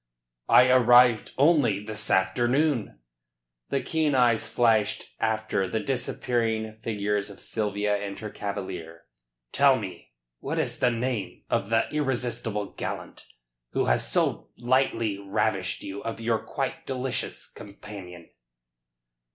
"I 0.49 0.67
arrived 0.71 1.33
only 1.37 1.79
this 1.79 2.09
afternoon." 2.09 2.97
The 3.69 3.83
keen 3.83 4.15
eyes 4.15 4.49
flashed 4.49 5.11
after 5.19 5.67
the 5.67 5.79
disappearing 5.79 6.75
figures 6.81 7.29
of 7.29 7.39
Sylvia 7.39 7.97
and 7.97 8.17
her 8.17 8.31
cavalier. 8.31 9.03
"Tell 9.51 9.77
me, 9.77 10.13
what 10.39 10.57
is 10.57 10.79
the 10.79 10.89
name 10.89 11.43
of 11.51 11.69
the 11.69 11.87
irresistible 11.93 12.71
gallant 12.73 13.27
who 13.73 13.85
has 13.85 14.11
so 14.11 14.49
lightly 14.57 15.19
ravished 15.19 15.83
you 15.83 16.01
of 16.03 16.19
your 16.19 16.39
quite 16.39 16.87
delicious 16.87 17.45
companion?" 17.47 18.31